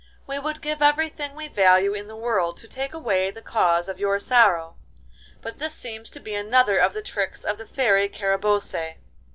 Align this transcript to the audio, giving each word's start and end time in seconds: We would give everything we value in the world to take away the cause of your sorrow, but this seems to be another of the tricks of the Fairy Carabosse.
We 0.25 0.39
would 0.39 0.63
give 0.63 0.81
everything 0.81 1.35
we 1.35 1.47
value 1.47 1.93
in 1.93 2.07
the 2.07 2.15
world 2.15 2.57
to 2.57 2.67
take 2.67 2.91
away 2.95 3.29
the 3.29 3.39
cause 3.43 3.87
of 3.87 3.99
your 3.99 4.19
sorrow, 4.19 4.75
but 5.43 5.59
this 5.59 5.75
seems 5.75 6.09
to 6.09 6.19
be 6.19 6.33
another 6.33 6.79
of 6.79 6.93
the 6.93 7.03
tricks 7.03 7.43
of 7.43 7.59
the 7.59 7.67
Fairy 7.67 8.09
Carabosse. 8.09 8.95